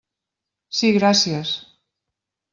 [0.77, 1.53] Sí, gràcies.